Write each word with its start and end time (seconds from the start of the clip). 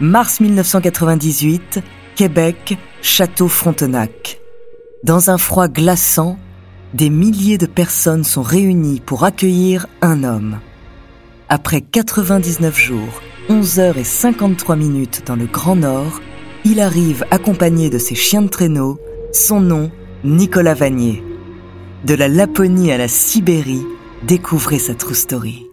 Mars 0.00 0.38
1998, 0.38 1.80
Québec, 2.14 2.78
Château 3.02 3.48
Frontenac. 3.48 4.40
Dans 5.02 5.30
un 5.30 5.38
froid 5.38 5.66
glaçant, 5.66 6.38
des 6.94 7.10
milliers 7.10 7.58
de 7.58 7.66
personnes 7.66 8.22
sont 8.22 8.42
réunies 8.42 9.00
pour 9.04 9.24
accueillir 9.24 9.88
un 10.00 10.22
homme. 10.22 10.60
Après 11.48 11.80
99 11.80 12.78
jours, 12.78 13.22
11 13.48 13.80
heures 13.80 13.98
et 13.98 14.04
53 14.04 14.76
minutes 14.76 15.24
dans 15.26 15.34
le 15.34 15.46
Grand 15.46 15.74
Nord, 15.74 16.20
il 16.64 16.78
arrive 16.78 17.24
accompagné 17.32 17.90
de 17.90 17.98
ses 17.98 18.14
chiens 18.14 18.42
de 18.42 18.48
traîneau, 18.48 19.00
son 19.32 19.60
nom, 19.60 19.90
Nicolas 20.22 20.74
Vanier. 20.74 21.24
De 22.04 22.14
la 22.14 22.28
Laponie 22.28 22.92
à 22.92 22.98
la 22.98 23.08
Sibérie, 23.08 23.86
découvrez 24.22 24.78
sa 24.78 24.94
true 24.94 25.16
story. 25.16 25.67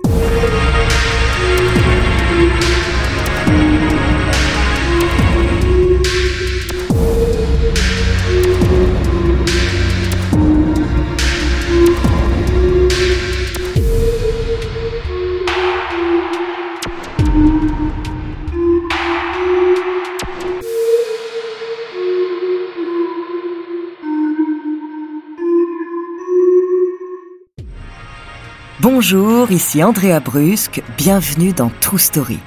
Bonjour, 28.97 29.51
ici 29.51 29.83
Andrea 29.83 30.21
Brusque, 30.21 30.81
bienvenue 30.97 31.51
dans 31.51 31.69
True 31.81 31.99
Story. 31.99 32.39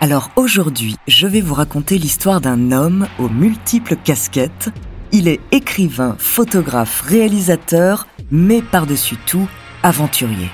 Alors 0.00 0.30
aujourd'hui, 0.34 0.96
je 1.06 1.26
vais 1.26 1.42
vous 1.42 1.52
raconter 1.52 1.98
l'histoire 1.98 2.40
d'un 2.40 2.72
homme 2.72 3.06
aux 3.18 3.28
multiples 3.28 3.96
casquettes. 3.96 4.70
Il 5.12 5.28
est 5.28 5.40
écrivain, 5.52 6.16
photographe, 6.18 7.02
réalisateur, 7.02 8.06
mais 8.30 8.62
par-dessus 8.62 9.18
tout, 9.26 9.46
aventurier. 9.82 10.48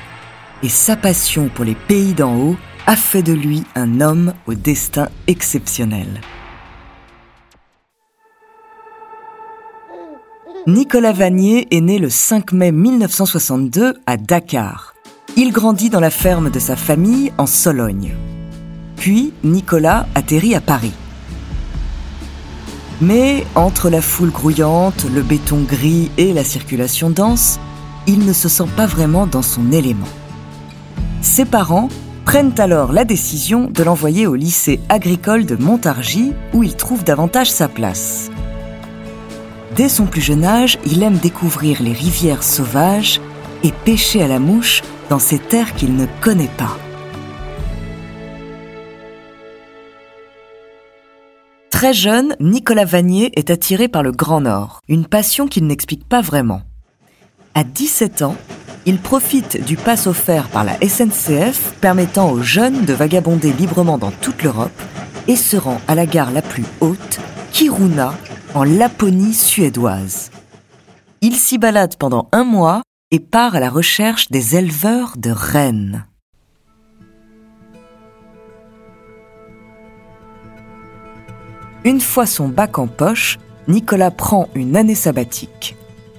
Et 0.64 0.68
sa 0.68 0.96
passion 0.96 1.48
pour 1.48 1.64
les 1.64 1.76
pays 1.76 2.12
d'en 2.12 2.36
haut 2.36 2.56
a 2.88 2.96
fait 2.96 3.22
de 3.22 3.32
lui 3.32 3.62
un 3.76 4.00
homme 4.00 4.34
au 4.48 4.54
destin 4.54 5.10
exceptionnel. 5.28 6.20
Nicolas 10.66 11.12
Vanier 11.12 11.68
est 11.70 11.80
né 11.80 12.00
le 12.00 12.10
5 12.10 12.50
mai 12.50 12.72
1962 12.72 13.94
à 14.06 14.16
Dakar. 14.16 14.89
Il 15.36 15.52
grandit 15.52 15.90
dans 15.90 16.00
la 16.00 16.10
ferme 16.10 16.50
de 16.50 16.58
sa 16.58 16.76
famille 16.76 17.32
en 17.38 17.46
Sologne. 17.46 18.14
Puis 18.96 19.32
Nicolas 19.44 20.06
atterrit 20.14 20.54
à 20.54 20.60
Paris. 20.60 20.92
Mais 23.00 23.46
entre 23.54 23.88
la 23.88 24.02
foule 24.02 24.30
grouillante, 24.30 25.06
le 25.14 25.22
béton 25.22 25.62
gris 25.62 26.10
et 26.18 26.34
la 26.34 26.44
circulation 26.44 27.10
dense, 27.10 27.58
il 28.06 28.26
ne 28.26 28.32
se 28.32 28.48
sent 28.48 28.66
pas 28.76 28.86
vraiment 28.86 29.26
dans 29.26 29.42
son 29.42 29.72
élément. 29.72 30.08
Ses 31.22 31.44
parents 31.44 31.88
prennent 32.24 32.58
alors 32.58 32.92
la 32.92 33.04
décision 33.04 33.70
de 33.70 33.82
l'envoyer 33.82 34.26
au 34.26 34.34
lycée 34.34 34.80
agricole 34.88 35.46
de 35.46 35.56
Montargis 35.56 36.32
où 36.52 36.62
il 36.62 36.76
trouve 36.76 37.04
davantage 37.04 37.50
sa 37.50 37.68
place. 37.68 38.30
Dès 39.76 39.88
son 39.88 40.06
plus 40.06 40.20
jeune 40.20 40.44
âge, 40.44 40.78
il 40.84 41.02
aime 41.02 41.16
découvrir 41.18 41.82
les 41.82 41.92
rivières 41.92 42.42
sauvages 42.42 43.20
et 43.62 43.72
pêcher 43.72 44.22
à 44.22 44.28
la 44.28 44.38
mouche 44.38 44.82
dans 45.10 45.18
ces 45.18 45.38
terres 45.38 45.74
qu'il 45.74 45.96
ne 45.96 46.06
connaît 46.22 46.50
pas. 46.56 46.78
Très 51.70 51.92
jeune, 51.92 52.36
Nicolas 52.40 52.84
Vanier 52.84 53.32
est 53.34 53.50
attiré 53.50 53.88
par 53.88 54.02
le 54.02 54.12
Grand 54.12 54.42
Nord, 54.42 54.80
une 54.88 55.06
passion 55.06 55.46
qu'il 55.48 55.66
n'explique 55.66 56.08
pas 56.08 56.20
vraiment. 56.20 56.62
À 57.54 57.64
17 57.64 58.22
ans, 58.22 58.36
il 58.86 58.98
profite 58.98 59.64
du 59.64 59.76
pass 59.76 60.06
offert 60.06 60.48
par 60.48 60.62
la 60.64 60.74
SNCF 60.80 61.74
permettant 61.80 62.30
aux 62.30 62.42
jeunes 62.42 62.84
de 62.84 62.92
vagabonder 62.92 63.52
librement 63.52 63.98
dans 63.98 64.10
toute 64.12 64.42
l'Europe 64.42 64.70
et 65.26 65.36
se 65.36 65.56
rend 65.56 65.80
à 65.88 65.94
la 65.94 66.06
gare 66.06 66.30
la 66.30 66.42
plus 66.42 66.64
haute, 66.80 67.18
Kiruna, 67.50 68.14
en 68.54 68.62
Laponie 68.62 69.34
suédoise. 69.34 70.30
Il 71.20 71.34
s'y 71.34 71.58
balade 71.58 71.96
pendant 71.96 72.28
un 72.32 72.44
mois 72.44 72.82
et 73.10 73.20
part 73.20 73.56
à 73.56 73.60
la 73.60 73.70
recherche 73.70 74.30
des 74.30 74.56
éleveurs 74.56 75.14
de 75.16 75.30
rennes. 75.30 76.06
Une 81.84 82.00
fois 82.00 82.26
son 82.26 82.48
bac 82.48 82.78
en 82.78 82.86
poche, 82.86 83.38
Nicolas 83.66 84.10
prend 84.10 84.48
une 84.54 84.76
année 84.76 84.94
sabbatique. 84.94 85.76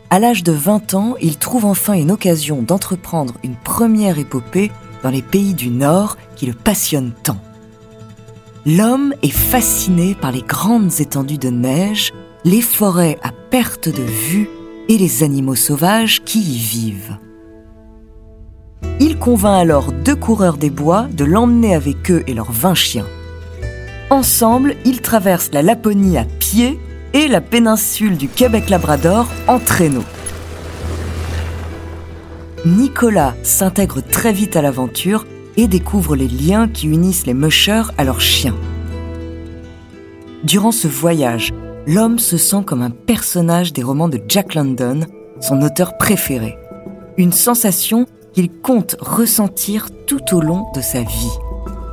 À 0.10 0.20
l'âge 0.20 0.44
de 0.44 0.52
20 0.52 0.94
ans, 0.96 1.16
il 1.22 1.38
trouve 1.38 1.66
enfin 1.66 1.94
une 1.94 2.12
occasion 2.12 2.62
d'entreprendre 2.62 3.36
une 3.44 3.56
première 3.56 4.20
épopée 4.20 4.72
dans 5.04 5.10
les 5.10 5.22
pays 5.22 5.54
du 5.54 5.70
Nord 5.70 6.18
qui 6.36 6.46
le 6.46 6.54
passionnent 6.54 7.14
tant. 7.24 7.38
L'homme 8.66 9.14
est 9.22 9.30
fasciné 9.30 10.16
par 10.16 10.32
les 10.32 10.42
grandes 10.42 11.00
étendues 11.00 11.38
de 11.38 11.50
neige, 11.50 12.12
les 12.44 12.62
forêts 12.62 13.18
à 13.24 13.32
perte 13.32 13.88
de 13.88 14.04
vue 14.04 14.50
et 14.92 14.98
les 14.98 15.24
animaux 15.24 15.56
sauvages 15.56 16.22
qui 16.26 16.42
y 16.42 16.58
vivent. 16.58 17.18
Il 19.00 19.18
convainc 19.18 19.62
alors 19.62 19.94
deux 19.94 20.18
coureurs 20.18 20.58
des 20.58 20.70
bois 20.70 21.08
de 21.14 21.24
l'emmener 21.24 21.74
avec 21.74 22.12
eux 22.12 22.24
et 22.28 22.34
leurs 22.34 22.52
vingt 22.52 22.74
chiens. 22.74 23.08
Ensemble, 24.10 24.76
ils 24.84 25.02
traversent 25.02 25.52
la 25.54 25.62
Laponie 25.62 26.18
à 26.18 26.26
pied 26.26 26.78
et 27.14 27.30
la 27.30 27.40
péninsule 27.40 28.18
du 28.18 28.28
Québec-Labrador 28.28 29.28
en 29.48 29.60
traîneau. 29.60 30.04
Nicolas 32.66 33.34
s'intègre 33.44 34.02
très 34.02 34.34
vite 34.34 34.58
à 34.58 34.62
l'aventure 34.62 35.26
et 35.56 35.70
découvre 35.70 36.18
les 36.18 36.28
liens 36.28 36.68
qui 36.68 36.88
unissent 36.88 37.26
les 37.26 37.34
mushers 37.34 37.94
à 37.98 38.04
leurs 38.04 38.20
chiens. 38.20 38.58
Durant 40.44 40.74
ce 40.74 40.90
voyage, 40.90 41.54
l'homme 41.88 42.20
se 42.20 42.38
sent 42.38 42.64
comme 42.66 42.82
un 42.82 42.92
personnage 42.92 43.74
des 43.74 43.84
romans 43.84 44.10
de 44.10 44.22
Jack 44.28 44.56
London, 44.56 45.02
son 45.40 45.62
auteur 45.62 45.98
préféré. 45.98 46.58
Une 47.18 47.32
sensation 47.32 48.06
qu'il 48.34 48.52
compte 48.52 48.96
ressentir 49.00 49.90
tout 50.06 50.34
au 50.34 50.42
long 50.42 50.72
de 50.74 50.82
sa 50.82 51.02
vie. 51.02 51.38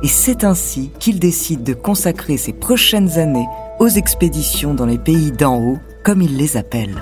Et 0.01 0.07
c'est 0.07 0.43
ainsi 0.43 0.91
qu'il 0.99 1.19
décide 1.19 1.63
de 1.63 1.73
consacrer 1.73 2.37
ses 2.37 2.53
prochaines 2.53 3.17
années 3.17 3.47
aux 3.79 3.89
expéditions 3.89 4.73
dans 4.73 4.85
les 4.85 4.97
pays 4.97 5.31
d'en 5.31 5.59
haut, 5.59 5.79
comme 6.03 6.21
il 6.21 6.37
les 6.37 6.55
appelle. 6.55 7.01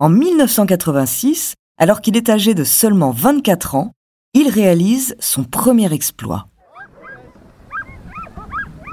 En 0.00 0.08
1986, 0.08 1.54
alors 1.76 2.00
qu'il 2.00 2.16
est 2.16 2.28
âgé 2.28 2.54
de 2.54 2.64
seulement 2.64 3.10
24 3.10 3.74
ans, 3.76 3.92
il 4.34 4.48
réalise 4.48 5.16
son 5.20 5.44
premier 5.44 5.92
exploit. 5.92 6.48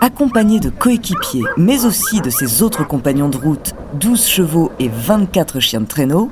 Accompagné 0.05 0.59
de 0.59 0.69
coéquipiers, 0.69 1.41
mais 1.57 1.83
aussi 1.83 2.21
de 2.21 2.29
ses 2.29 2.61
autres 2.61 2.85
compagnons 2.85 3.27
de 3.27 3.37
route, 3.37 3.73
12 3.95 4.27
chevaux 4.27 4.71
et 4.77 4.87
24 4.87 5.59
chiens 5.59 5.81
de 5.81 5.87
traîneau, 5.87 6.29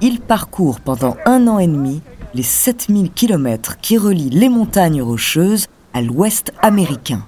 il 0.00 0.18
parcourt 0.18 0.80
pendant 0.80 1.18
un 1.26 1.46
an 1.46 1.58
et 1.58 1.66
demi 1.66 2.00
les 2.32 2.42
7000 2.42 3.10
km 3.12 3.76
qui 3.82 3.98
relient 3.98 4.30
les 4.30 4.48
montagnes 4.48 5.02
rocheuses 5.02 5.66
à 5.92 6.00
l'ouest 6.00 6.54
américain. 6.62 7.26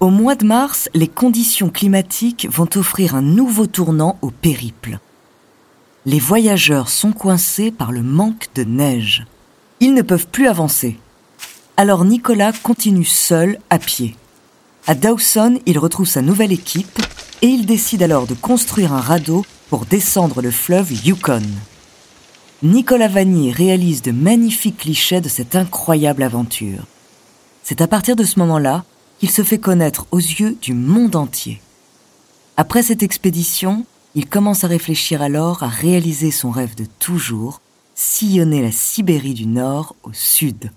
Au 0.00 0.10
mois 0.10 0.34
de 0.34 0.44
mars, 0.44 0.88
les 0.94 1.06
conditions 1.06 1.68
climatiques 1.68 2.48
vont 2.50 2.70
offrir 2.74 3.14
un 3.14 3.22
nouveau 3.22 3.68
tournant 3.68 4.18
au 4.20 4.32
périple. 4.32 4.98
Les 6.06 6.18
voyageurs 6.18 6.88
sont 6.88 7.12
coincés 7.12 7.70
par 7.70 7.92
le 7.92 8.02
manque 8.02 8.48
de 8.56 8.64
neige. 8.64 9.26
Ils 9.78 9.94
ne 9.94 10.02
peuvent 10.02 10.26
plus 10.26 10.48
avancer. 10.48 10.98
Alors 11.76 12.04
Nicolas 12.04 12.50
continue 12.64 13.04
seul 13.04 13.56
à 13.70 13.78
pied. 13.78 14.16
À 14.90 14.96
Dawson, 14.96 15.60
il 15.66 15.78
retrouve 15.78 16.08
sa 16.08 16.20
nouvelle 16.20 16.50
équipe 16.50 17.00
et 17.42 17.46
il 17.46 17.64
décide 17.64 18.02
alors 18.02 18.26
de 18.26 18.34
construire 18.34 18.92
un 18.92 19.00
radeau 19.00 19.46
pour 19.68 19.86
descendre 19.86 20.42
le 20.42 20.50
fleuve 20.50 20.90
Yukon. 21.06 21.44
Nicolas 22.64 23.06
Vanier 23.06 23.52
réalise 23.52 24.02
de 24.02 24.10
magnifiques 24.10 24.78
clichés 24.78 25.20
de 25.20 25.28
cette 25.28 25.54
incroyable 25.54 26.24
aventure. 26.24 26.86
C'est 27.62 27.82
à 27.82 27.86
partir 27.86 28.16
de 28.16 28.24
ce 28.24 28.40
moment-là 28.40 28.84
qu'il 29.20 29.30
se 29.30 29.44
fait 29.44 29.60
connaître 29.60 30.08
aux 30.10 30.18
yeux 30.18 30.56
du 30.60 30.74
monde 30.74 31.14
entier. 31.14 31.60
Après 32.56 32.82
cette 32.82 33.04
expédition, 33.04 33.86
il 34.16 34.28
commence 34.28 34.64
à 34.64 34.66
réfléchir 34.66 35.22
alors 35.22 35.62
à 35.62 35.68
réaliser 35.68 36.32
son 36.32 36.50
rêve 36.50 36.74
de 36.74 36.86
toujours, 36.98 37.60
sillonner 37.94 38.60
la 38.60 38.72
Sibérie 38.72 39.34
du 39.34 39.46
Nord 39.46 39.94
au 40.02 40.12
sud, 40.12 40.72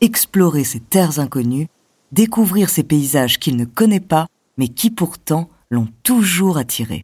explorer 0.00 0.64
ces 0.64 0.80
terres 0.80 1.18
inconnues, 1.18 1.68
découvrir 2.12 2.68
ces 2.68 2.82
paysages 2.82 3.38
qu'il 3.38 3.56
ne 3.56 3.64
connaît 3.64 4.00
pas, 4.00 4.26
mais 4.58 4.68
qui 4.68 4.90
pourtant 4.90 5.48
l'ont 5.70 5.88
toujours 6.02 6.58
attiré. 6.58 7.02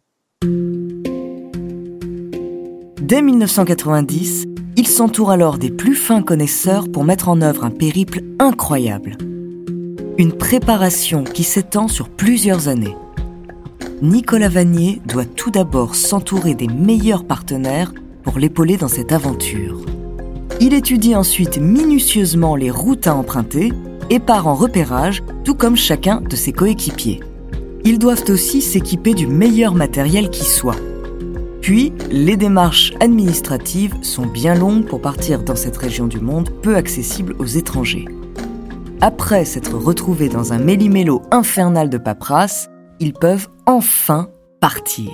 Dès 3.01 3.21
1990, 3.21 4.45
il 4.75 4.87
s'entoure 4.87 5.31
alors 5.31 5.57
des 5.57 5.71
plus 5.71 5.95
fins 5.95 6.21
connaisseurs 6.21 6.91
pour 6.91 7.03
mettre 7.03 7.29
en 7.29 7.41
œuvre 7.41 7.63
un 7.63 7.71
périple 7.71 8.21
incroyable. 8.39 9.17
Une 10.17 10.33
préparation 10.33 11.23
qui 11.23 11.43
s'étend 11.43 11.87
sur 11.87 12.09
plusieurs 12.09 12.67
années. 12.67 12.95
Nicolas 14.01 14.49
Vanier 14.49 15.01
doit 15.05 15.25
tout 15.25 15.51
d'abord 15.51 15.95
s'entourer 15.95 16.53
des 16.53 16.67
meilleurs 16.67 17.23
partenaires 17.23 17.93
pour 18.23 18.37
l'épauler 18.37 18.77
dans 18.77 18.87
cette 18.87 19.11
aventure. 19.11 19.79
Il 20.59 20.73
étudie 20.73 21.15
ensuite 21.15 21.59
minutieusement 21.59 22.55
les 22.55 22.71
routes 22.71 23.07
à 23.07 23.15
emprunter 23.15 23.71
et 24.09 24.19
part 24.19 24.47
en 24.47 24.55
repérage, 24.55 25.23
tout 25.43 25.55
comme 25.55 25.75
chacun 25.75 26.21
de 26.21 26.35
ses 26.35 26.53
coéquipiers. 26.53 27.21
Ils 27.83 27.99
doivent 27.99 28.29
aussi 28.29 28.61
s'équiper 28.61 29.13
du 29.13 29.27
meilleur 29.27 29.73
matériel 29.73 30.29
qui 30.29 30.43
soit. 30.43 30.79
Puis, 31.61 31.93
les 32.11 32.37
démarches 32.37 32.93
administratives 32.99 33.95
sont 34.01 34.25
bien 34.25 34.55
longues 34.55 34.85
pour 34.85 35.01
partir 35.01 35.43
dans 35.43 35.55
cette 35.55 35.77
région 35.77 36.07
du 36.07 36.19
monde 36.19 36.49
peu 36.61 36.75
accessible 36.75 37.35
aux 37.39 37.45
étrangers. 37.45 38.05
Après 39.01 39.45
s'être 39.45 39.75
retrouvés 39.75 40.29
dans 40.29 40.53
un 40.53 40.59
méli-mélo 40.59 41.21
infernal 41.31 41.89
de 41.89 41.97
paperasse, 41.97 42.69
ils 42.99 43.13
peuvent 43.13 43.47
enfin 43.65 44.29
partir. 44.59 45.11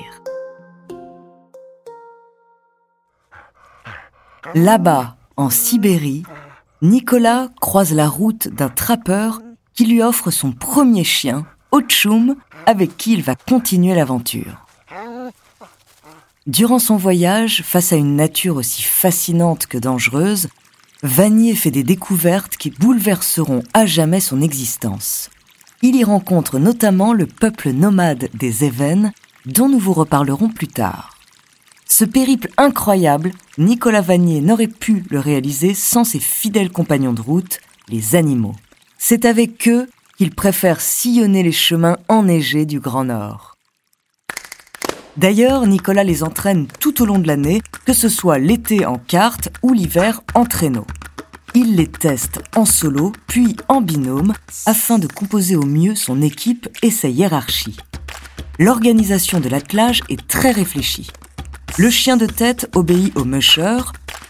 Là-bas, 4.56 5.18
en 5.36 5.50
Sibérie, 5.50 6.24
Nicolas 6.84 7.48
croise 7.62 7.94
la 7.94 8.10
route 8.10 8.50
d'un 8.50 8.68
trappeur 8.68 9.42
qui 9.74 9.86
lui 9.86 10.04
offre 10.04 10.32
son 10.32 10.52
premier 10.52 11.06
chien, 11.06 11.46
Ochum, 11.72 12.36
avec 12.66 12.98
qui 12.98 13.14
il 13.14 13.24
va 13.24 13.36
continuer 13.36 13.96
l'aventure. 13.96 14.66
Durant 16.46 16.80
son 16.80 16.98
voyage, 16.98 17.64
face 17.64 17.94
à 17.94 17.96
une 17.96 18.18
nature 18.18 18.58
aussi 18.58 18.84
fascinante 18.84 19.66
que 19.66 19.78
dangereuse, 19.78 20.50
Vanier 21.04 21.56
fait 21.56 21.72
des 21.72 21.84
découvertes 21.84 22.58
qui 22.58 22.70
bouleverseront 22.70 23.64
à 23.74 23.86
jamais 23.86 24.20
son 24.20 24.42
existence. 24.42 25.30
Il 25.84 25.96
y 25.96 26.04
rencontre 26.04 26.60
notamment 26.60 27.14
le 27.14 27.28
peuple 27.28 27.72
nomade 27.72 28.28
des 28.34 28.66
Évènes, 28.66 29.14
dont 29.46 29.70
nous 29.70 29.80
vous 29.80 29.94
reparlerons 29.94 30.50
plus 30.50 30.68
tard. 30.68 31.13
Ce 31.96 32.06
périple 32.06 32.50
incroyable, 32.58 33.34
Nicolas 33.60 34.02
Vanier 34.02 34.42
n'aurait 34.42 34.66
pu 34.66 35.06
le 35.12 35.20
réaliser 35.20 35.76
sans 35.76 36.04
ses 36.04 36.20
fidèles 36.20 36.72
compagnons 36.72 37.14
de 37.14 37.22
route, 37.22 37.60
les 37.88 38.16
animaux. 38.16 38.56
C'est 38.98 39.26
avec 39.26 39.68
eux 39.68 39.88
qu'il 40.18 40.34
préfère 40.34 40.82
sillonner 40.82 41.44
les 41.44 41.52
chemins 41.52 41.98
enneigés 42.08 42.66
du 42.66 42.80
Grand 42.80 43.04
Nord. 43.04 43.58
D'ailleurs, 45.18 45.68
Nicolas 45.68 46.04
les 46.04 46.24
entraîne 46.24 46.66
tout 46.80 47.04
au 47.04 47.06
long 47.06 47.20
de 47.20 47.28
l'année, 47.28 47.62
que 47.86 47.94
ce 47.94 48.10
soit 48.10 48.40
l'été 48.40 48.88
en 48.88 48.98
carte 48.98 49.50
ou 49.62 49.72
l'hiver 49.72 50.22
en 50.34 50.46
traîneau. 50.46 50.88
Il 51.54 51.76
les 51.76 51.86
teste 51.86 52.42
en 52.56 52.66
solo, 52.66 53.12
puis 53.28 53.56
en 53.68 53.82
binôme, 53.82 54.34
afin 54.66 54.98
de 54.98 55.06
composer 55.06 55.56
au 55.56 55.68
mieux 55.68 55.94
son 55.94 56.24
équipe 56.24 56.68
et 56.82 56.90
sa 56.90 57.08
hiérarchie. 57.08 57.78
L'organisation 58.58 59.40
de 59.40 59.50
l'attelage 59.50 60.02
est 60.10 60.28
très 60.28 60.50
réfléchie. 60.50 61.12
Le 61.80 61.90
chien 61.90 62.18
de 62.18 62.28
tête 62.28 62.70
obéit 62.76 63.18
au 63.18 63.26
musher 63.26 63.80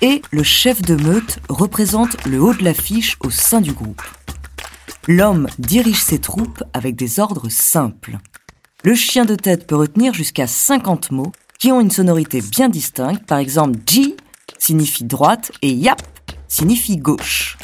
et 0.01 0.21
le 0.31 0.43
chef 0.43 0.81
de 0.81 0.95
meute 0.95 1.39
représente 1.49 2.25
le 2.25 2.41
haut 2.41 2.53
de 2.53 2.63
l'affiche 2.63 3.17
au 3.19 3.29
sein 3.29 3.59
du 3.59 3.73
groupe. 3.73 4.01
L'homme 5.09 5.49
dirige 5.59 6.01
ses 6.01 6.19
troupes 6.19 6.63
avec 6.71 6.95
des 6.95 7.19
ordres 7.19 7.49
simples. 7.49 8.17
Le 8.85 8.95
chien 8.95 9.25
de 9.25 9.35
tête 9.35 9.67
peut 9.67 9.75
retenir 9.75 10.13
jusqu'à 10.13 10.47
50 10.47 11.11
mots 11.11 11.33
qui 11.59 11.69
ont 11.73 11.81
une 11.81 11.91
sonorité 11.91 12.41
bien 12.41 12.69
distincte. 12.69 13.25
Par 13.25 13.39
exemple, 13.39 13.77
G 13.85 14.15
signifie 14.57 15.03
droite 15.03 15.51
et 15.61 15.73
Yap 15.73 16.01
signifie 16.47 16.95
gauche. 16.95 17.57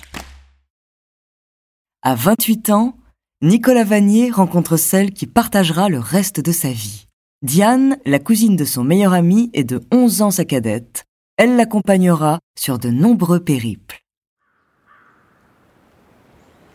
À 2.01 2.15
28 2.15 2.69
ans, 2.71 2.97
Nicolas 3.41 3.85
Vanier 3.85 4.29
rencontre 4.29 4.75
celle 4.75 5.11
qui 5.11 5.25
partagera 5.25 5.87
le 5.87 5.99
reste 5.99 6.41
de 6.41 6.51
sa 6.51 6.69
vie. 6.69 7.08
Diane, 7.41 7.95
la 8.05 8.19
cousine 8.19 8.57
de 8.57 8.65
son 8.65 8.83
meilleur 8.83 9.13
ami, 9.13 9.49
est 9.53 9.63
de 9.63 9.81
11 9.93 10.23
ans 10.23 10.31
sa 10.31 10.43
cadette. 10.43 11.05
Elle 11.37 11.55
l'accompagnera 11.55 12.39
sur 12.59 12.79
de 12.79 12.89
nombreux 12.89 13.39
périples. 13.39 14.01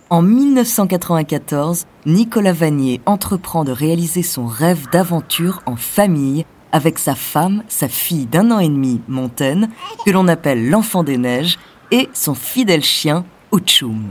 En 0.08 0.22
1994, 0.22 1.84
Nicolas 2.06 2.54
Vanier 2.54 3.02
entreprend 3.04 3.64
de 3.64 3.72
réaliser 3.72 4.22
son 4.22 4.46
rêve 4.46 4.88
d'aventure 4.90 5.60
en 5.66 5.76
famille 5.76 6.46
avec 6.72 6.98
sa 6.98 7.14
femme, 7.14 7.62
sa 7.68 7.88
fille 7.88 8.24
d'un 8.24 8.50
an 8.50 8.58
et 8.58 8.68
demi, 8.70 9.02
Montaigne, 9.06 9.68
que 10.06 10.10
l'on 10.10 10.28
appelle 10.28 10.70
l'enfant 10.70 11.04
des 11.04 11.18
neiges, 11.18 11.58
et 11.90 12.08
son 12.14 12.34
fidèle 12.34 12.82
chien, 12.82 13.26
Ochum. 13.50 14.06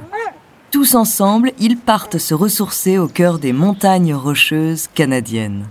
Tous 0.69 0.93
ensemble, 0.93 1.51
ils 1.59 1.77
partent 1.77 2.19
se 2.19 2.35
ressourcer 2.35 2.99
au 2.99 3.07
cœur 3.07 3.39
des 3.39 3.53
montagnes 3.53 4.13
rocheuses 4.13 4.87
canadiennes. 4.93 5.67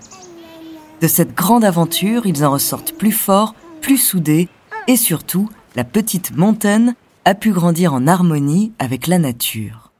De 1.03 1.09
cette 1.09 1.35
grande 1.35 1.65
aventure, 1.65 2.27
ils 2.27 2.45
en 2.45 2.53
ressortent 2.53 2.93
plus 2.93 3.11
forts, 3.11 3.57
plus 3.81 3.97
soudés, 3.97 4.49
et 4.87 4.95
surtout, 4.95 5.49
la 5.75 5.83
petite 5.83 6.37
Montaigne 6.37 6.95
a 7.25 7.35
pu 7.35 7.51
grandir 7.51 7.93
en 7.93 8.07
harmonie 8.07 8.71
avec 8.79 9.09
la 9.09 9.19
nature. 9.19 9.91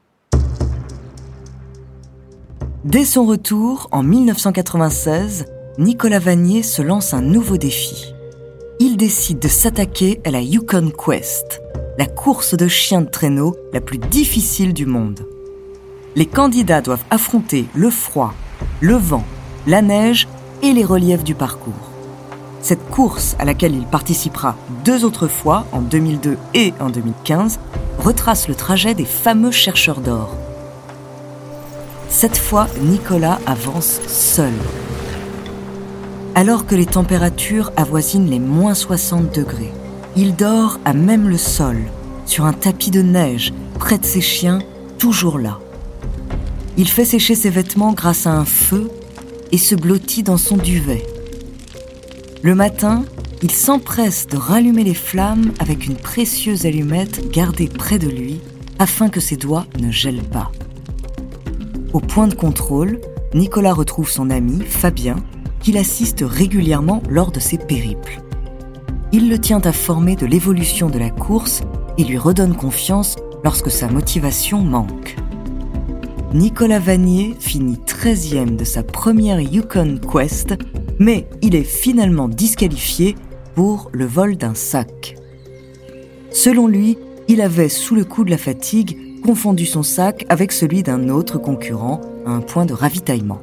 Dès 2.85 3.03
son 3.03 3.25
retour, 3.25 3.89
en 3.91 4.01
1996, 4.01 5.45
Nicolas 5.77 6.19
Vanier 6.19 6.63
se 6.63 6.81
lance 6.81 7.13
un 7.13 7.21
nouveau 7.21 7.57
défi. 7.57 8.13
Il 8.79 8.95
décide 8.95 9.39
de 9.39 9.49
s'attaquer 9.49 10.21
à 10.23 10.31
la 10.31 10.39
Yukon 10.39 10.89
Quest, 10.89 11.61
la 11.97 12.05
course 12.05 12.55
de 12.55 12.69
chiens 12.69 13.01
de 13.01 13.09
traîneau 13.09 13.57
la 13.73 13.81
plus 13.81 13.97
difficile 13.97 14.73
du 14.73 14.85
monde. 14.85 15.27
Les 16.15 16.27
candidats 16.27 16.81
doivent 16.81 17.03
affronter 17.09 17.65
le 17.75 17.89
froid, 17.89 18.33
le 18.79 18.95
vent, 18.95 19.25
la 19.67 19.81
neige 19.81 20.27
et 20.63 20.73
les 20.73 20.85
reliefs 20.85 21.23
du 21.23 21.35
parcours. 21.35 21.73
Cette 22.61 22.89
course, 22.89 23.35
à 23.39 23.45
laquelle 23.45 23.75
il 23.75 23.85
participera 23.85 24.55
deux 24.85 25.03
autres 25.03 25.27
fois, 25.27 25.67
en 25.73 25.81
2002 25.81 26.37
et 26.53 26.73
en 26.79 26.89
2015, 26.89 27.59
retrace 27.99 28.47
le 28.47 28.55
trajet 28.55 28.93
des 28.93 29.05
fameux 29.05 29.51
chercheurs 29.51 29.99
d'or. 29.99 30.35
Cette 32.09 32.37
fois, 32.37 32.67
Nicolas 32.81 33.39
avance 33.45 33.99
seul. 34.07 34.53
Alors 36.35 36.65
que 36.65 36.75
les 36.75 36.85
températures 36.85 37.71
avoisinent 37.75 38.29
les 38.29 38.39
moins 38.39 38.73
60 38.73 39.35
degrés, 39.35 39.73
il 40.15 40.35
dort 40.35 40.79
à 40.85 40.93
même 40.93 41.27
le 41.27 41.37
sol, 41.37 41.77
sur 42.25 42.45
un 42.45 42.53
tapis 42.53 42.91
de 42.91 43.01
neige, 43.01 43.53
près 43.77 43.97
de 43.97 44.05
ses 44.05 44.21
chiens, 44.21 44.59
toujours 44.97 45.37
là. 45.37 45.59
Il 46.77 46.87
fait 46.87 47.05
sécher 47.05 47.35
ses 47.35 47.49
vêtements 47.49 47.91
grâce 47.91 48.25
à 48.25 48.31
un 48.31 48.45
feu 48.45 48.89
et 49.53 49.57
se 49.57 49.75
blottit 49.75 50.23
dans 50.23 50.37
son 50.37 50.57
duvet. 50.57 51.05
Le 52.41 52.55
matin, 52.55 53.05
il 53.43 53.51
s'empresse 53.51 54.27
de 54.27 54.35
rallumer 54.35 54.83
les 54.83 54.95
flammes 54.95 55.53
avec 55.59 55.85
une 55.85 55.95
précieuse 55.95 56.65
allumette 56.65 57.31
gardée 57.31 57.67
près 57.67 57.99
de 57.99 58.09
lui 58.09 58.41
afin 58.79 59.09
que 59.09 59.21
ses 59.21 59.37
doigts 59.37 59.67
ne 59.79 59.91
gèlent 59.91 60.23
pas. 60.23 60.51
Au 61.93 61.99
point 61.99 62.27
de 62.27 62.33
contrôle, 62.33 62.99
Nicolas 63.35 63.73
retrouve 63.73 64.09
son 64.09 64.31
ami, 64.31 64.61
Fabien, 64.65 65.17
qu'il 65.61 65.77
assiste 65.77 66.25
régulièrement 66.27 67.03
lors 67.07 67.31
de 67.31 67.39
ses 67.39 67.57
périples. 67.57 68.21
il 69.11 69.29
le 69.29 69.37
tient 69.37 69.61
informé 69.65 70.15
de 70.15 70.25
l'évolution 70.25 70.89
de 70.89 70.97
la 70.97 71.11
course 71.11 71.61
et 71.99 72.03
lui 72.03 72.17
redonne 72.17 72.55
confiance 72.55 73.15
lorsque 73.43 73.69
sa 73.69 73.87
motivation 73.87 74.61
manque. 74.61 75.15
Nicolas 76.33 76.79
Vanier 76.79 77.35
finit 77.39 77.77
13e 77.77 78.55
de 78.55 78.63
sa 78.63 78.81
première 78.81 79.39
Yukon 79.39 79.99
Quest, 79.99 80.55
mais 80.97 81.27
il 81.43 81.53
est 81.53 81.63
finalement 81.63 82.27
disqualifié 82.27 83.15
pour 83.53 83.91
le 83.93 84.07
vol 84.07 84.35
d'un 84.35 84.55
sac. 84.55 85.15
Selon 86.31 86.65
lui, 86.65 86.97
il 87.27 87.39
avait, 87.39 87.69
sous 87.69 87.93
le 87.93 88.03
coup 88.03 88.23
de 88.23 88.31
la 88.31 88.39
fatigue, 88.39 89.21
confondu 89.21 89.67
son 89.67 89.83
sac 89.83 90.25
avec 90.27 90.51
celui 90.51 90.81
d'un 90.81 91.09
autre 91.09 91.37
concurrent 91.37 92.01
à 92.25 92.31
un 92.31 92.41
point 92.41 92.65
de 92.65 92.73
ravitaillement. 92.73 93.39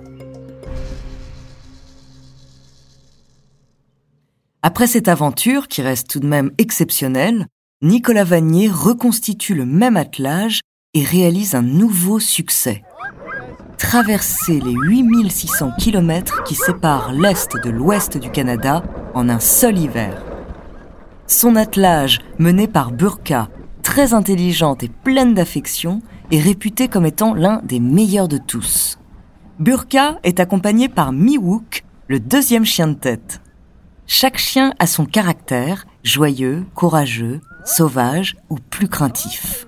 Après 4.62 4.88
cette 4.88 5.06
aventure, 5.06 5.68
qui 5.68 5.80
reste 5.80 6.08
tout 6.10 6.20
de 6.20 6.26
même 6.26 6.50
exceptionnelle, 6.58 7.46
Nicolas 7.82 8.24
Vanier 8.24 8.68
reconstitue 8.68 9.54
le 9.54 9.64
même 9.64 9.96
attelage 9.96 10.60
et 10.94 11.04
réalise 11.04 11.54
un 11.54 11.62
nouveau 11.62 12.18
succès. 12.18 12.82
Traverser 13.78 14.60
les 14.60 14.74
8600 14.88 15.72
km 15.78 16.42
qui 16.44 16.54
séparent 16.54 17.12
l'Est 17.12 17.56
de 17.62 17.70
l'Ouest 17.70 18.18
du 18.18 18.30
Canada 18.30 18.82
en 19.14 19.28
un 19.28 19.40
seul 19.40 19.78
hiver. 19.78 20.22
Son 21.26 21.54
attelage, 21.54 22.18
mené 22.38 22.66
par 22.66 22.90
Burka, 22.90 23.48
très 23.82 24.14
intelligente 24.14 24.82
et 24.82 24.88
pleine 24.88 25.34
d'affection, 25.34 26.02
est 26.32 26.40
réputé 26.40 26.88
comme 26.88 27.06
étant 27.06 27.34
l'un 27.34 27.62
des 27.62 27.80
meilleurs 27.80 28.28
de 28.28 28.38
tous. 28.38 28.98
Burka 29.60 30.18
est 30.24 30.40
accompagné 30.40 30.88
par 30.88 31.12
Miwook, 31.12 31.84
le 32.08 32.18
deuxième 32.18 32.64
chien 32.64 32.88
de 32.88 32.94
tête. 32.94 33.40
Chaque 34.06 34.38
chien 34.38 34.74
a 34.80 34.86
son 34.88 35.06
caractère, 35.06 35.86
joyeux, 36.02 36.64
courageux, 36.74 37.40
sauvage 37.64 38.36
ou 38.48 38.56
plus 38.56 38.88
craintif. 38.88 39.66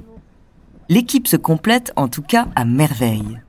L'équipe 0.88 1.28
se 1.28 1.36
complète 1.36 1.92
en 1.96 2.08
tout 2.08 2.22
cas 2.22 2.48
à 2.54 2.64
merveille. 2.64 3.40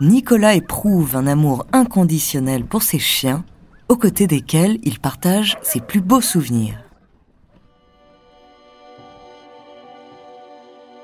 Nicolas 0.00 0.54
éprouve 0.54 1.16
un 1.16 1.26
amour 1.26 1.66
inconditionnel 1.72 2.64
pour 2.64 2.82
ses 2.82 2.98
chiens, 2.98 3.44
aux 3.88 3.96
côtés 3.96 4.26
desquels 4.26 4.78
il 4.82 4.98
partage 4.98 5.56
ses 5.62 5.80
plus 5.80 6.00
beaux 6.00 6.20
souvenirs. 6.20 6.78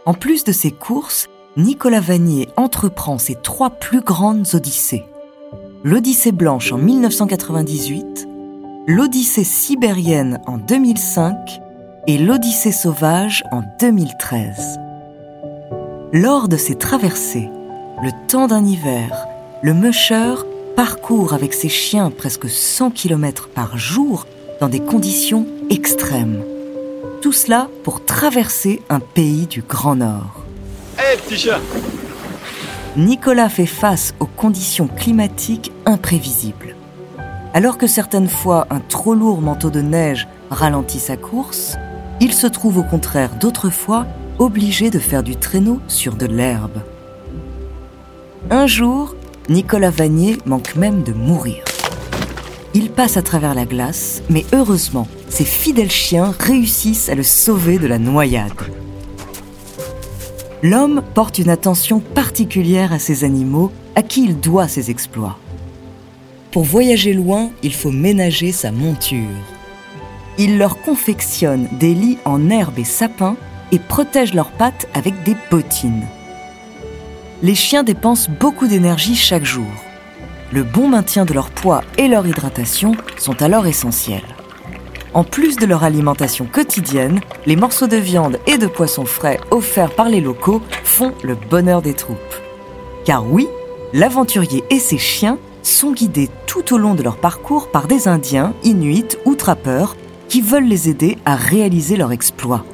En 0.05 0.15
plus 0.15 0.45
de 0.45 0.53
ses 0.53 0.73
courses, 0.73 1.29
Nicolas 1.57 2.01
Vanier 2.01 2.49
entreprend 2.57 3.19
ses 3.19 3.37
trois 3.37 3.71
plus 3.71 4.01
grandes 4.01 4.47
odyssées. 4.55 5.05
L'Odyssée 5.85 6.33
blanche 6.33 6.73
en 6.73 6.79
1998, 6.79 8.29
l'Odyssée 8.87 9.45
sibérienne 9.45 10.41
en 10.47 10.59
2005 10.59 11.61
et 12.09 12.19
l'Odyssée 12.19 12.73
sauvage 12.73 13.45
en 13.53 13.63
2013. 13.81 14.81
Lors 16.15 16.47
de 16.47 16.59
ces 16.59 16.75
traversées, 16.75 17.49
le 18.03 18.11
temps 18.29 18.47
d'un 18.47 18.67
hiver, 18.67 19.27
le 19.63 19.73
musher 19.73 20.35
parcourt 20.77 21.33
avec 21.33 21.55
ses 21.55 21.71
chiens 21.71 22.11
presque 22.11 22.51
100 22.51 22.91
km 22.91 23.49
par 23.49 23.79
jour 23.79 24.27
dans 24.61 24.69
des 24.69 24.81
conditions 24.81 25.47
extrêmes. 25.71 26.45
Tout 27.23 27.33
cela 27.33 27.71
pour 27.83 28.05
traverser 28.05 28.83
un 28.91 29.01
pays 29.01 29.47
du 29.47 29.63
Grand 29.63 29.97
Nord. 29.97 30.45
Hé, 30.99 31.17
petit 31.17 31.39
chat 31.39 31.61
Nicolas 32.95 33.49
fait 33.49 33.65
face 33.65 34.13
aux 34.21 34.27
conditions 34.27 34.89
climatiques 34.89 35.73
imprévisibles. 35.87 36.77
Alors 37.55 37.79
que 37.79 37.87
certaines 37.87 38.29
fois 38.29 38.67
un 38.69 38.81
trop 38.81 39.15
lourd 39.15 39.41
manteau 39.41 39.71
de 39.71 39.81
neige 39.81 40.29
ralentit 40.51 41.01
sa 41.01 41.17
course, 41.17 41.79
il 42.21 42.35
se 42.35 42.47
trouve 42.47 42.77
au 42.77 42.85
contraire 42.85 43.31
d'autres 43.37 43.71
fois 43.71 44.07
obligé 44.43 44.91
de 44.91 44.99
faire 44.99 45.23
du 45.23 45.37
traîneau 45.37 45.81
sur 45.89 46.15
de 46.15 46.27
l'herbe. 46.27 46.83
Un 48.51 48.67
jour, 48.67 49.15
Nicolas 49.49 49.91
Vanier 49.91 50.39
manque 50.47 50.77
même 50.77 51.03
de 51.03 51.13
mourir. 51.13 51.65
Il 52.75 52.91
passe 52.91 53.17
à 53.17 53.23
travers 53.23 53.55
la 53.55 53.67
glace, 53.67 54.23
mais 54.31 54.45
heureusement, 54.53 55.07
ses 55.29 55.45
fidèles 55.45 55.91
chiens 55.91 56.35
réussissent 56.39 57.09
à 57.09 57.15
le 57.15 57.23
sauver 57.23 57.79
de 57.79 57.87
la 57.87 57.99
noyade. 57.99 58.53
L'homme 60.63 61.03
porte 61.15 61.39
une 61.39 61.51
attention 61.51 62.01
particulière 62.01 62.93
à 62.93 62.99
ces 62.99 63.25
animaux 63.25 63.73
à 63.95 64.03
qui 64.03 64.25
il 64.25 64.39
doit 64.39 64.69
ses 64.69 64.91
exploits. 64.91 65.39
Pour 66.51 66.65
voyager 66.65 67.13
loin, 67.13 67.51
il 67.63 67.75
faut 67.75 67.91
ménager 67.91 68.53
sa 68.53 68.73
monture. 68.73 69.29
Il 70.39 70.59
leur 70.59 70.81
confectionne 70.81 71.69
des 71.79 71.95
lits 71.95 72.19
en 72.25 72.49
herbe 72.49 72.79
et 72.79 72.85
sapin 72.85 73.37
et 73.73 73.79
protège 73.79 74.35
leurs 74.35 74.53
pattes 74.53 74.87
avec 74.95 75.23
des 75.25 75.37
bottines. 75.51 76.07
Les 77.43 77.57
chiens 77.57 77.83
dépensent 77.83 78.31
beaucoup 78.39 78.69
d'énergie 78.69 79.17
chaque 79.17 79.45
jour. 79.45 79.67
Le 80.53 80.63
bon 80.63 80.87
maintien 80.87 81.25
de 81.25 81.35
leur 81.35 81.51
poids 81.51 81.83
et 81.99 82.07
leur 82.07 82.27
hydratation 82.27 82.95
sont 83.19 83.43
alors 83.43 83.67
essentiels. 83.67 84.23
En 85.15 85.25
plus 85.25 85.57
de 85.57 85.67
leur 85.67 85.83
alimentation 85.83 86.47
quotidienne, 86.47 87.21
les 87.47 87.57
morceaux 87.57 87.87
de 87.87 87.97
viande 87.97 88.39
et 88.47 88.59
de 88.59 88.67
poisson 88.67 89.05
frais 89.05 89.41
offerts 89.51 89.95
par 89.95 90.09
les 90.09 90.21
locaux 90.21 90.63
font 90.85 91.13
le 91.23 91.35
bonheur 91.35 91.83
des 91.83 91.95
troupes. 91.95 92.19
Car 93.05 93.27
oui, 93.27 93.49
l'aventurier 93.93 94.63
et 94.71 94.79
ses 94.79 94.99
chiens 94.99 95.39
sont 95.63 95.93
guidés 95.93 96.31
tout 96.47 96.75
au 96.75 96.79
long 96.79 96.95
de 96.95 97.03
leur 97.03 97.17
parcours 97.17 97.71
par 97.71 97.89
des 97.89 98.09
Indiens, 98.09 98.55
Inuits 98.63 99.17
ou 99.25 99.35
trappeurs 99.35 99.97
qui 100.29 100.41
veulent 100.41 100.69
les 100.69 100.89
aider 100.89 101.19
à 101.25 101.35
réaliser 101.35 101.97
leur 101.97 102.13
exploit. 102.13 102.65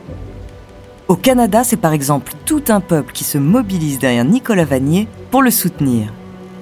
Au 1.08 1.16
Canada, 1.16 1.64
c'est 1.64 1.78
par 1.78 1.94
exemple 1.94 2.34
tout 2.44 2.64
un 2.68 2.80
peuple 2.80 3.12
qui 3.12 3.24
se 3.24 3.38
mobilise 3.38 3.98
derrière 3.98 4.26
Nicolas 4.26 4.66
Vanier 4.66 5.08
pour 5.30 5.40
le 5.40 5.50
soutenir. 5.50 6.12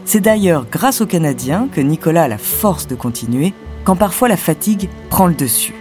C'est 0.05 0.21
d'ailleurs 0.21 0.67
grâce 0.71 1.01
aux 1.01 1.07
Canadiens 1.07 1.67
que 1.73 1.81
Nicolas 1.81 2.23
a 2.23 2.29
la 2.29 2.39
force 2.39 2.87
de 2.87 2.95
continuer 2.95 3.55
quand 3.83 3.97
parfois 3.97 4.29
la 4.29 4.37
fatigue 4.37 4.89
prend 5.11 5.27
le 5.27 5.35
dessus. 5.35 5.75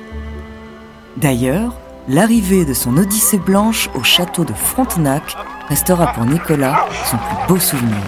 D'ailleurs, 1.18 1.78
l'arrivée 2.10 2.66
de 2.66 2.74
son 2.74 2.98
Odyssée 2.98 3.38
blanche 3.38 3.88
au 3.94 4.02
château 4.02 4.44
de 4.44 4.54
Frontenac 4.54 5.38
restera 5.70 6.08
pour 6.14 6.26
Nicolas 6.26 6.88
son 7.06 7.18
plus 7.18 7.48
beau 7.48 7.60
souvenir. 7.60 8.02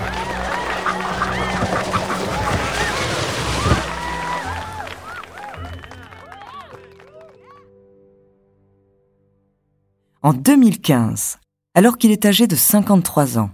En 10.27 10.33
2015, 10.33 11.37
alors 11.73 11.97
qu'il 11.97 12.11
est 12.11 12.25
âgé 12.25 12.47
de 12.47 12.55
53 12.57 13.39
ans, 13.39 13.49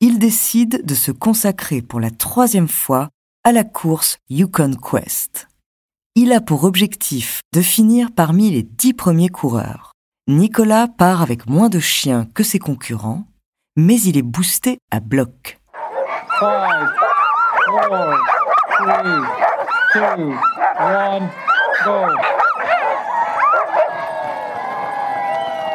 il 0.00 0.18
décide 0.18 0.86
de 0.86 0.94
se 0.94 1.12
consacrer 1.12 1.82
pour 1.82 2.00
la 2.00 2.10
troisième 2.10 2.66
fois 2.66 3.10
à 3.44 3.52
la 3.52 3.62
course 3.62 4.16
Yukon 4.30 4.72
Quest. 4.76 5.48
Il 6.14 6.32
a 6.32 6.40
pour 6.40 6.64
objectif 6.64 7.42
de 7.52 7.60
finir 7.60 8.08
parmi 8.10 8.50
les 8.50 8.62
dix 8.62 8.94
premiers 8.94 9.28
coureurs. 9.28 9.92
Nicolas 10.28 10.88
part 10.88 11.20
avec 11.20 11.46
moins 11.46 11.68
de 11.68 11.78
chiens 11.78 12.26
que 12.34 12.42
ses 12.42 12.58
concurrents, 12.58 13.26
mais 13.76 14.00
il 14.00 14.16
est 14.16 14.22
boosté 14.22 14.78
à 14.90 15.00
bloc. 15.00 15.60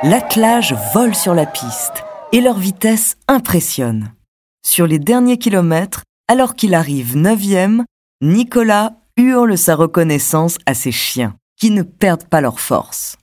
L'attelage 0.03 0.75
vole 0.93 1.15
sur 1.15 1.33
la 1.33 1.47
piste 1.47 2.03
et 2.31 2.39
leur 2.39 2.59
vitesse 2.59 3.17
impressionne. 3.27 4.13
Sur 4.63 4.85
les 4.85 4.99
derniers 4.99 5.39
kilomètres, 5.39 6.03
alors 6.27 6.53
qu'il 6.53 6.75
arrive 6.75 7.17
neuvième, 7.17 7.83
Nicolas 8.21 8.93
hurle 9.17 9.57
sa 9.57 9.73
reconnaissance 9.73 10.59
à 10.67 10.75
ses 10.75 10.91
chiens, 10.91 11.33
qui 11.59 11.71
ne 11.71 11.81
perdent 11.81 12.25
pas 12.25 12.41
leur 12.41 12.59
force. 12.59 13.17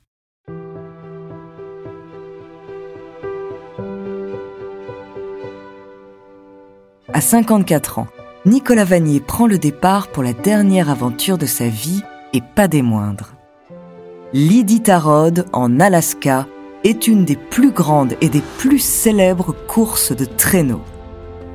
À 7.13 7.21
54 7.21 8.01
ans, 8.01 8.09
Nicolas 8.47 8.85
Vanier 8.85 9.21
prend 9.21 9.47
le 9.47 9.59
départ 9.59 10.09
pour 10.09 10.25
la 10.25 10.33
dernière 10.33 10.91
aventure 10.91 11.39
de 11.39 11.47
sa 11.47 11.69
vie 11.69 12.03
et 12.33 12.41
pas 12.41 12.67
des 12.67 12.83
moindres. 12.83 13.35
L'Iditarod 14.33 15.47
en 15.53 15.79
Alaska 15.79 16.49
est 16.85 17.09
une 17.09 17.25
des 17.25 17.37
plus 17.37 17.73
grandes 17.73 18.15
et 18.21 18.29
des 18.29 18.43
plus 18.59 18.79
célèbres 18.79 19.55
courses 19.67 20.13
de 20.13 20.27
traîneau. 20.27 20.83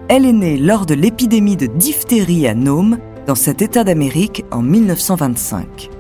Elle 0.08 0.26
est 0.26 0.34
née 0.34 0.58
lors 0.58 0.88
de 0.88 0.96
l'épidémie 0.96 1.56
de 1.56 1.68
diphtérie 1.68 2.48
à 2.48 2.56
Nome, 2.56 2.98
dans 3.28 3.36
cet 3.36 3.62
État 3.62 3.84
d'Amérique, 3.84 4.44
en 4.50 4.64
1925. 4.64 5.92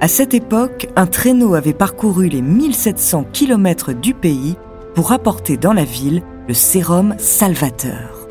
À 0.00 0.08
cette 0.08 0.34
époque, 0.34 0.88
un 0.94 1.06
traîneau 1.06 1.54
avait 1.54 1.72
parcouru 1.72 2.28
les 2.28 2.42
1700 2.42 3.24
km 3.32 3.92
du 3.92 4.14
pays 4.14 4.56
pour 4.94 5.10
apporter 5.10 5.56
dans 5.56 5.72
la 5.72 5.84
ville 5.84 6.22
le 6.46 6.54
sérum 6.54 7.16
salvateur. 7.18 8.28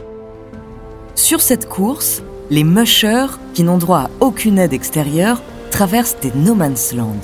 Sur 1.16 1.42
cette 1.42 1.68
course, 1.68 2.24
les 2.50 2.64
mushers, 2.64 3.40
qui 3.54 3.64
n'ont 3.64 3.78
droit 3.78 4.00
à 4.00 4.10
aucune 4.22 4.58
aide 4.60 4.74
extérieure, 4.74 5.42
traversent 5.70 6.18
des 6.22 6.32
no 6.36 6.56
man's 6.56 6.94
land. 6.94 7.20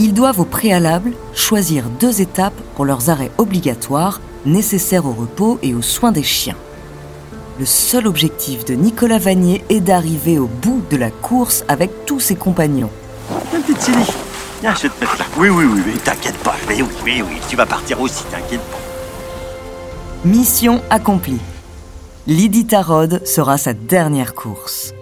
Ils 0.00 0.14
doivent 0.14 0.40
au 0.40 0.44
préalable 0.44 1.12
choisir 1.34 1.84
deux 1.98 2.20
étapes 2.20 2.60
pour 2.76 2.84
leurs 2.84 3.10
arrêts 3.10 3.32
obligatoires 3.38 4.20
nécessaires 4.46 5.06
au 5.06 5.12
repos 5.12 5.58
et 5.62 5.74
aux 5.74 5.82
soins 5.82 6.12
des 6.12 6.22
chiens. 6.22 6.56
Le 7.58 7.66
seul 7.66 8.06
objectif 8.06 8.64
de 8.64 8.74
Nicolas 8.74 9.18
Vanier 9.18 9.64
est 9.68 9.80
d'arriver 9.80 10.38
au 10.38 10.46
bout 10.46 10.82
de 10.88 10.96
la 10.96 11.10
course 11.10 11.64
avec 11.66 12.06
tous 12.06 12.20
ses 12.20 12.36
compagnons. 12.36 12.90
Viens, 13.50 13.60
petite 13.60 13.82
Silly. 13.82 14.06
Viens, 14.60 14.74
je 14.76 14.82
vais 14.82 14.88
te 14.90 15.00
mettre 15.00 15.18
là. 15.18 15.24
Oui, 15.36 15.48
oui, 15.48 15.64
oui, 15.64 15.80
oui, 15.84 15.92
t'inquiète 16.04 16.38
pas. 16.38 16.54
Mais 16.68 16.80
oui, 16.80 16.88
oui, 17.04 17.22
oui, 17.28 17.36
tu 17.48 17.56
vas 17.56 17.66
partir 17.66 18.00
aussi, 18.00 18.22
t'inquiète 18.30 18.60
pas. 18.60 18.78
Mission 20.24 20.80
accomplie. 20.90 21.40
Lydie 22.28 22.66
Tarod 22.66 23.26
sera 23.26 23.58
sa 23.58 23.72
dernière 23.72 24.34
course. 24.34 24.92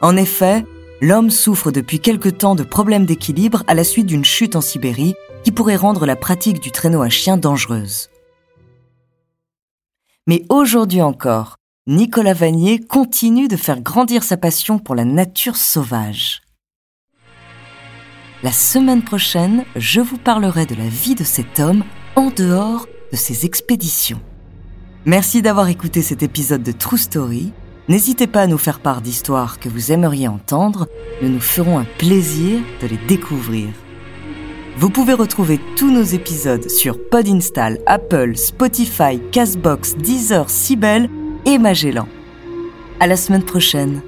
En 0.00 0.16
effet, 0.16 0.64
l'homme 1.00 1.30
souffre 1.30 1.70
depuis 1.70 2.00
quelque 2.00 2.28
temps 2.28 2.54
de 2.54 2.62
problèmes 2.62 3.06
d'équilibre 3.06 3.62
à 3.66 3.74
la 3.74 3.84
suite 3.84 4.06
d'une 4.06 4.24
chute 4.24 4.56
en 4.56 4.60
Sibérie 4.60 5.14
qui 5.44 5.52
pourrait 5.52 5.76
rendre 5.76 6.06
la 6.06 6.16
pratique 6.16 6.60
du 6.60 6.70
traîneau 6.70 7.02
à 7.02 7.08
chien 7.08 7.36
dangereuse. 7.36 8.08
Mais 10.26 10.44
aujourd'hui 10.48 11.00
encore, 11.00 11.56
Nicolas 11.86 12.34
Vanier 12.34 12.80
continue 12.80 13.48
de 13.48 13.56
faire 13.56 13.80
grandir 13.80 14.22
sa 14.22 14.36
passion 14.36 14.78
pour 14.78 14.94
la 14.94 15.04
nature 15.04 15.56
sauvage. 15.56 16.42
La 18.42 18.52
semaine 18.52 19.02
prochaine, 19.02 19.64
je 19.74 20.00
vous 20.00 20.18
parlerai 20.18 20.66
de 20.66 20.74
la 20.74 20.88
vie 20.88 21.14
de 21.14 21.24
cet 21.24 21.58
homme 21.58 21.82
en 22.14 22.30
dehors 22.30 22.86
de 23.10 23.16
ses 23.16 23.46
expéditions. 23.46 24.20
Merci 25.06 25.40
d'avoir 25.40 25.68
écouté 25.68 26.02
cet 26.02 26.22
épisode 26.22 26.62
de 26.62 26.72
True 26.72 26.98
Story. 26.98 27.52
N'hésitez 27.88 28.26
pas 28.26 28.42
à 28.42 28.46
nous 28.46 28.58
faire 28.58 28.80
part 28.80 29.00
d'histoires 29.00 29.58
que 29.58 29.70
vous 29.70 29.92
aimeriez 29.92 30.28
entendre. 30.28 30.88
Nous 31.22 31.30
nous 31.30 31.40
ferons 31.40 31.78
un 31.78 31.86
plaisir 31.96 32.60
de 32.82 32.86
les 32.86 32.98
découvrir. 33.08 33.68
Vous 34.76 34.90
pouvez 34.90 35.14
retrouver 35.14 35.58
tous 35.74 35.90
nos 35.90 36.02
épisodes 36.02 36.68
sur 36.68 36.98
Podinstall, 37.08 37.78
Apple, 37.86 38.36
Spotify, 38.36 39.18
Castbox, 39.32 39.96
Deezer, 39.96 40.50
Sibel 40.50 41.08
et 41.46 41.56
Magellan. 41.56 42.06
À 43.00 43.06
la 43.06 43.16
semaine 43.16 43.42
prochaine. 43.42 44.02